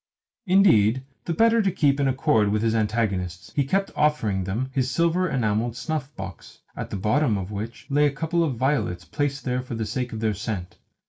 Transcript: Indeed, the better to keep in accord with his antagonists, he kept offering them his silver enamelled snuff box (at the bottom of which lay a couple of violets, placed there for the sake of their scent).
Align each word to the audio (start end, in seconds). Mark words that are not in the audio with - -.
Indeed, 0.47 1.03
the 1.25 1.33
better 1.35 1.61
to 1.61 1.69
keep 1.71 1.99
in 1.99 2.07
accord 2.07 2.49
with 2.49 2.63
his 2.63 2.73
antagonists, 2.73 3.51
he 3.55 3.63
kept 3.63 3.91
offering 3.95 4.45
them 4.45 4.71
his 4.73 4.89
silver 4.89 5.29
enamelled 5.29 5.75
snuff 5.75 6.09
box 6.15 6.61
(at 6.75 6.89
the 6.89 6.97
bottom 6.97 7.37
of 7.37 7.51
which 7.51 7.85
lay 7.87 8.07
a 8.07 8.11
couple 8.11 8.43
of 8.43 8.55
violets, 8.55 9.05
placed 9.05 9.43
there 9.45 9.61
for 9.61 9.75
the 9.75 9.85
sake 9.85 10.11
of 10.11 10.19
their 10.19 10.33
scent). 10.33 10.77